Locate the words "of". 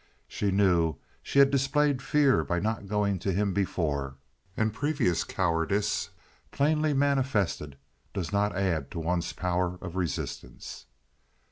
9.79-9.95